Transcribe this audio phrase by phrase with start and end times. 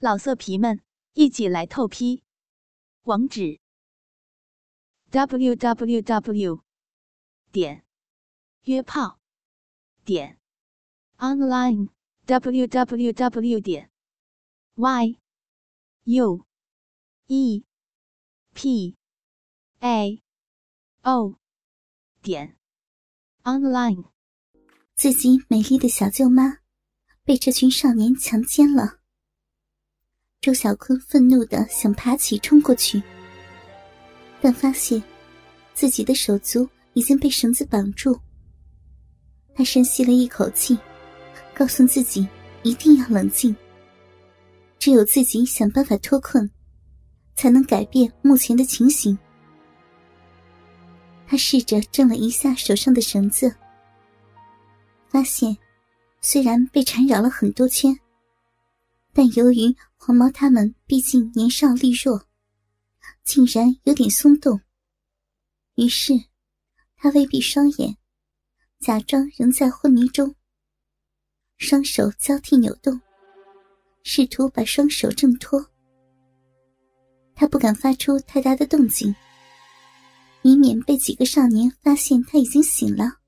[0.00, 0.80] 老色皮们，
[1.14, 2.22] 一起来透批！
[3.02, 3.58] 网址
[5.10, 6.62] ：w w w
[7.50, 7.84] 点
[8.62, 9.18] 约炮
[10.04, 10.38] 点
[11.16, 11.88] online
[12.26, 13.90] w w w 点
[14.76, 15.18] y
[16.04, 16.46] u
[17.26, 17.64] e
[18.54, 18.96] p
[19.80, 20.22] a
[21.02, 21.40] o
[22.22, 22.56] 点
[23.42, 24.12] online。
[24.94, 26.58] 自己美丽的小舅妈
[27.24, 28.97] 被这群少年强奸了。
[30.40, 33.02] 周小坤愤怒的想爬起冲过去，
[34.40, 35.02] 但发现
[35.74, 38.18] 自己的手足已经被绳子绑住。
[39.52, 40.78] 他深吸了一口气，
[41.52, 42.26] 告诉自己
[42.62, 43.54] 一定要冷静。
[44.78, 46.48] 只有自己想办法脱困，
[47.34, 49.18] 才能改变目前的情形。
[51.26, 53.52] 他试着挣了一下手上的绳子，
[55.08, 55.54] 发现
[56.20, 57.92] 虽然被缠绕了很多圈。
[59.12, 62.24] 但由于黄毛他们毕竟年少力弱，
[63.24, 64.58] 竟然有点松动。
[65.74, 66.14] 于是，
[66.96, 67.98] 他微闭双眼，
[68.78, 70.34] 假装仍在昏迷中，
[71.58, 72.98] 双手交替扭动，
[74.02, 75.62] 试图把双手挣脱。
[77.34, 79.14] 他不敢发出太大的动静，
[80.42, 83.18] 以免被几个少年发现他已经醒了。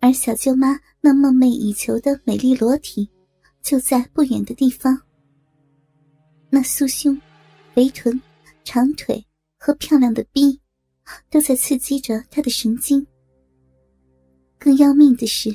[0.00, 3.08] 而小舅妈那梦寐以求的美丽裸体。
[3.62, 4.96] 就在不远的地方，
[6.56, 7.20] 那酥胸、
[7.74, 8.18] 肥臀、
[8.64, 9.22] 长腿
[9.58, 10.58] 和漂亮的臂，
[11.28, 13.06] 都在刺激着他的神经。
[14.58, 15.54] 更要命的是，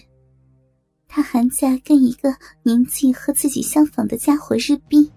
[1.07, 5.11] 他还在跟一个年纪和自己相仿的家伙日逼。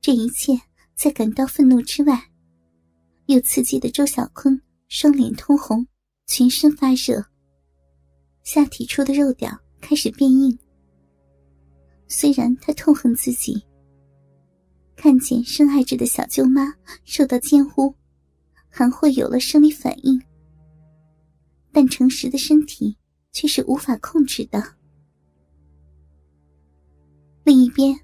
[0.00, 0.60] 这一切
[0.96, 2.32] 在感到愤怒之外，
[3.26, 5.86] 又刺激的周小坤双脸通红，
[6.26, 7.24] 全身发热，
[8.42, 10.58] 下体处的肉屌开始变硬。
[12.08, 13.64] 虽然他痛恨自己，
[15.00, 16.74] 看见深爱着的小舅妈
[17.06, 17.94] 受到奸污，
[18.68, 20.20] 还会有了生理反应，
[21.72, 22.94] 但诚实的身体
[23.32, 24.62] 却是无法控制的。
[27.44, 27.98] 另一边，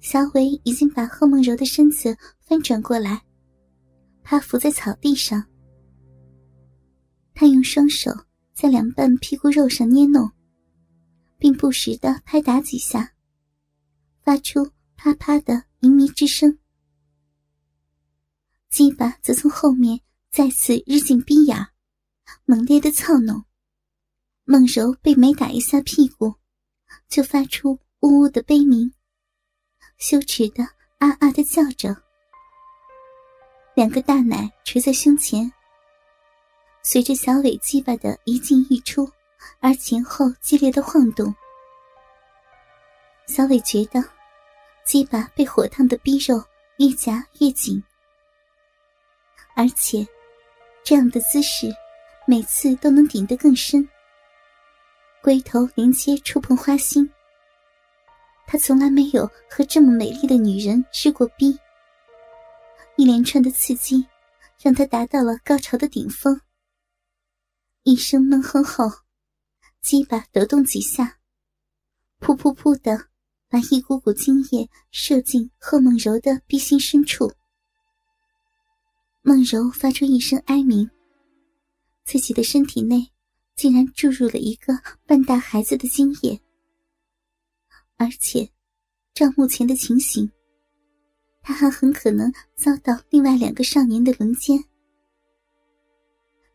[0.00, 3.22] 小伟已经把贺梦柔的身子翻转过来，
[4.22, 5.42] 趴伏在草地上。
[7.32, 8.10] 他用双手
[8.52, 10.30] 在两半屁股肉上捏弄。
[11.38, 13.10] 并不时的拍打几下，
[14.22, 16.60] 发出啪啪的靡靡之声。
[18.70, 20.00] 鸡巴则从后面
[20.30, 21.58] 再次日进逼眼，
[22.44, 23.44] 猛烈的操弄。
[24.44, 26.36] 孟柔被每打一下屁股，
[27.08, 28.94] 就发出呜呜的悲鸣，
[29.98, 30.62] 羞耻的
[30.98, 31.96] 啊啊的叫着。
[33.74, 35.52] 两个大奶垂在胸前，
[36.84, 39.10] 随着小尾鸡巴的一进一出。
[39.58, 41.34] 而前后激烈的晃动，
[43.26, 44.00] 小伟觉得
[44.84, 46.42] 鸡巴被火烫的逼肉
[46.78, 47.82] 越夹越紧，
[49.54, 50.06] 而且
[50.84, 51.72] 这样的姿势
[52.26, 53.88] 每次都能顶得更深。
[55.22, 57.08] 龟头连接触碰花心，
[58.46, 61.58] 他从来没有和这么美丽的女人吃过逼，
[62.96, 64.06] 一连串的刺激
[64.60, 66.40] 让他达到了高潮的顶峰。
[67.84, 68.90] 一声闷哼后。
[69.80, 71.18] 鸡巴抖动几下，
[72.20, 73.08] 噗噗噗的，
[73.52, 77.30] 把一股股精液射进贺梦柔的逼心深处。
[79.20, 80.88] 梦柔发出一声哀鸣，
[82.02, 83.12] 自己的身体内
[83.54, 84.72] 竟然注入了一个
[85.04, 86.40] 半大孩子的精液，
[87.98, 88.50] 而且，
[89.12, 90.32] 照目前的情形，
[91.42, 94.64] 他还很可能遭到另外两个少年的轮奸。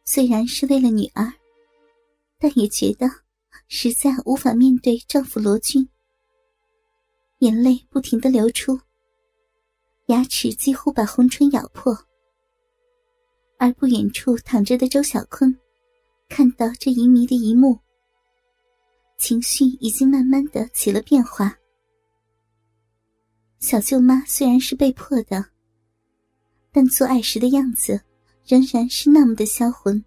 [0.04, 1.32] 虽然是为了女儿。
[2.40, 3.10] 但也觉得
[3.68, 5.90] 实在无法面对丈夫罗军，
[7.40, 8.80] 眼泪不停的流出，
[10.08, 11.96] 牙齿几乎把红唇咬破。
[13.60, 15.56] 而不远处躺着的周小坤，
[16.30, 17.80] 看到这淫迷的一幕，
[19.20, 21.56] 情绪已经慢慢的起了变化。
[23.60, 25.46] 小舅妈虽然是被迫的，
[26.72, 28.00] 但做爱时的样子
[28.46, 30.04] 仍然是那么的销魂。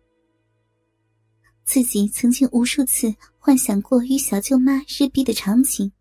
[1.64, 5.92] 自己曾经无数次幻想过与小舅妈日逼的场景，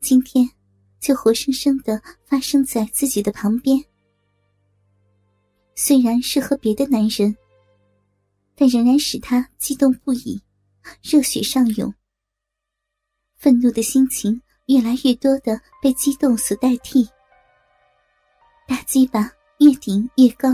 [0.00, 0.48] 今天
[1.00, 3.82] 就活生生的发生在自己的旁边。
[5.74, 7.36] 虽然是和别的男人，
[8.54, 10.40] 但仍然使他激动不已，
[11.02, 11.92] 热血上涌。
[13.36, 17.08] 愤怒的心情越来越多的被激动所代替，
[18.66, 20.48] 大鸡巴越顶越高。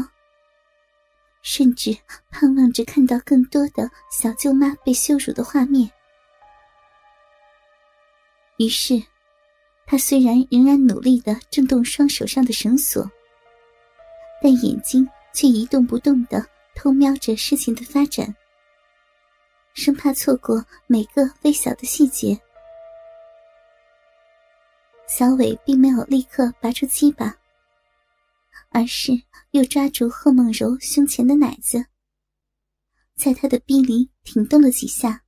[1.43, 1.97] 甚至
[2.31, 5.91] 盼望着看到更多的小舅妈被羞辱的画面。
[8.59, 9.03] 于是，
[9.87, 13.11] 他虽然仍然努力的震动双手上的绳索，
[14.43, 18.35] 但眼睛却一动不动的偷瞄着事情的发展，
[19.75, 22.41] 生怕错过每个微小的细节。
[25.07, 27.37] 小伟并没有立刻拔出鸡巴，
[28.71, 29.13] 而是
[29.51, 31.85] 又抓住贺梦柔胸前的奶子，
[33.15, 35.23] 在她的逼里挺动了几下，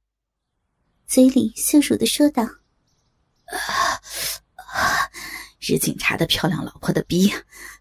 [1.06, 2.44] 嘴里羞辱的说道
[3.44, 4.00] ：“啊
[5.66, 7.32] 日警察的漂亮老婆的逼，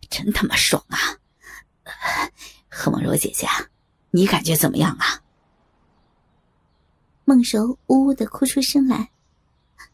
[0.09, 0.97] 真他妈爽啊！
[2.69, 3.45] 何梦柔姐姐，
[4.11, 5.21] 你感觉怎么样啊？”
[7.25, 9.11] 梦柔呜呜的哭出声来，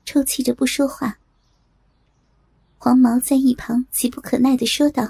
[0.06, 1.18] 抽泣着不说话。
[2.78, 5.04] 黄毛在一旁急不可耐的说道：“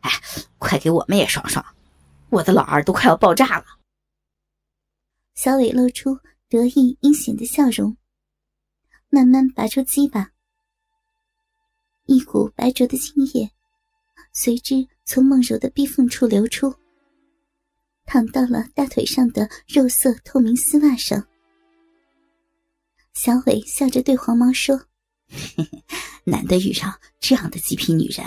[0.00, 0.10] 哎，
[0.58, 1.64] 快给我们也爽爽，
[2.30, 3.64] 我的老二都快要爆炸了。”
[5.34, 6.18] 小伟露出
[6.48, 7.96] 得意阴险的笑容，
[9.08, 10.32] 慢慢拔出鸡巴，
[12.12, 13.50] 一股白灼的精液
[14.32, 16.74] 随之从梦柔的逼缝处流出，
[18.04, 21.26] 淌到了大腿上的肉色透明丝袜上。
[23.14, 24.80] 小伟笑着对黄毛说。
[26.24, 28.24] 难得遇上这样的极品女人，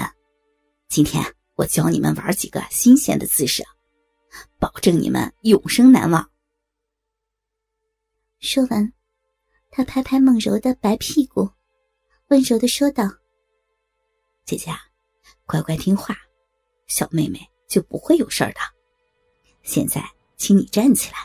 [0.89, 1.23] 今天
[1.53, 3.63] 我教你们玩几个新鲜的姿势，
[4.59, 6.29] 保证你们永生难忘。
[8.39, 8.91] 说完，
[9.71, 11.51] 他拍拍梦柔的白屁股，
[12.29, 13.03] 温柔的说道
[14.45, 14.71] ：“姐姐，
[15.47, 16.15] 乖乖听话，
[16.85, 18.59] 小妹妹就不会有事儿的。
[19.63, 20.07] 现在，
[20.37, 21.17] 请你站起来。”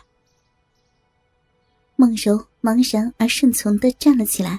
[1.96, 4.58] 梦柔茫然而顺从的站了起来。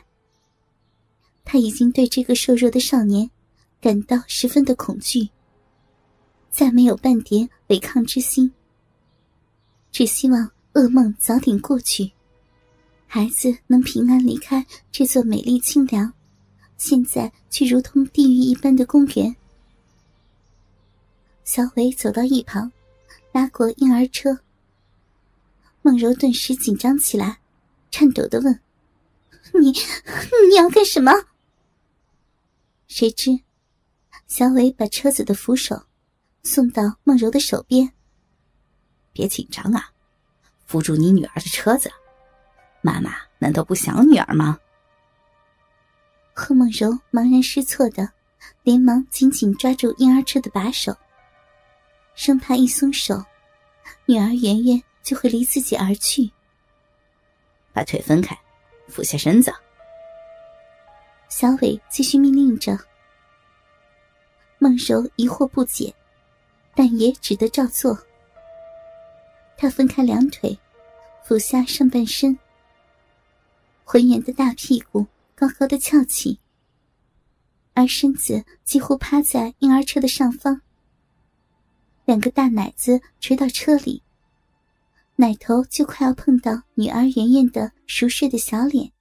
[1.44, 3.28] 他已经对这个瘦弱的少年
[3.82, 5.28] 感到十分的恐惧，
[6.52, 8.54] 再没有半点违抗之心，
[9.92, 12.12] 只希望噩梦早点过去，
[13.08, 16.14] 孩子能平安离开这座美丽清凉、
[16.84, 19.36] 现在却如同地狱一般的公园。
[21.44, 22.72] 小伟走到一旁，
[23.32, 24.40] 拉过婴儿车，
[25.84, 27.38] 梦柔顿时紧张起来，
[27.92, 28.60] 颤抖的问
[29.62, 29.72] ：“你，
[30.50, 31.12] 你要干什么？”
[32.90, 33.42] 谁知，
[34.28, 35.84] 小伟把车子的扶手
[36.42, 37.94] 送到梦柔的手边。
[39.14, 39.92] 别紧张啊，
[40.66, 41.92] 扶住你女儿的车子。
[42.82, 44.58] 妈妈难道不想女儿吗？
[46.34, 48.10] 贺梦柔茫然失措的，
[48.64, 50.96] 连忙紧紧抓住婴儿车的把手，
[52.16, 53.24] 生怕一松手，
[54.06, 56.30] 女儿圆圆就会离自己而去。
[57.74, 58.38] 把腿分开，
[58.88, 59.54] 俯下身子。
[61.30, 62.78] 小伟继续命令着。
[64.58, 65.94] 梦柔疑惑不解，
[66.76, 67.98] 但也只得照做。
[69.58, 70.58] 他分开两腿，
[71.24, 72.38] 俯下上半身，
[73.84, 75.06] 浑圆的大屁股
[75.42, 76.40] 高高的翘起，
[77.74, 80.62] 而身子几乎趴在婴儿车的上方。
[82.06, 84.04] 两个大奶子垂到车里，
[85.16, 88.92] 奶头就快要碰到女儿圆圆的熟睡的小脸。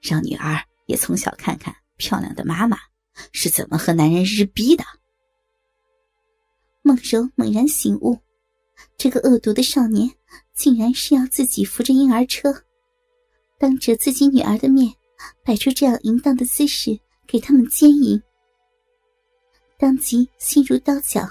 [0.00, 2.78] 让女儿也从小看看漂亮的妈妈
[3.32, 4.84] 是怎么和男人日逼的。
[6.82, 8.16] 梦柔猛然醒悟，
[8.96, 10.08] 这个恶毒的少年
[10.54, 12.62] 竟然是要自己扶着婴儿车，
[13.62, 14.92] 当着自己女儿的面
[15.44, 18.20] 摆出这样淫荡的姿势给他们奸淫。
[19.78, 21.24] 当即心如刀绞，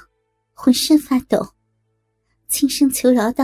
[0.53, 1.45] 浑身发抖，
[2.47, 3.43] 轻声求饶道：“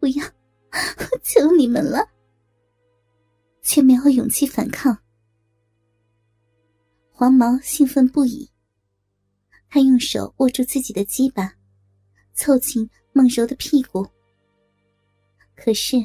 [0.00, 0.26] 不要，
[0.72, 2.04] 我求你们了。”
[3.62, 4.98] 却没有勇气反抗。
[7.12, 8.50] 黄毛兴奋不已，
[9.68, 11.54] 他用手握住自己的鸡巴，
[12.34, 14.04] 凑近梦柔的屁股。
[15.54, 15.96] 可是，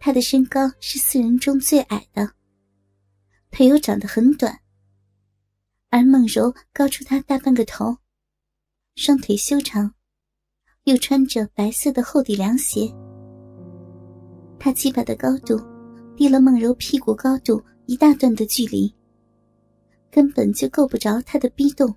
[0.00, 2.32] 他的身高是四人中最矮的，
[3.50, 4.58] 腿又长得很短，
[5.90, 7.98] 而梦柔高出他大半个头，
[8.96, 9.94] 双腿修长，
[10.84, 12.92] 又穿着白色的厚底凉鞋，
[14.58, 15.60] 他鸡巴的高度。
[16.16, 18.94] 低了梦柔屁股高度一大段的距离，
[20.10, 21.96] 根本就够不着他的逼洞。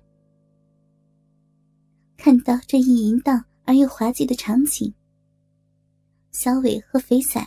[2.16, 4.94] 看到这一淫荡而又滑稽的场景，
[6.30, 7.46] 小伟和肥仔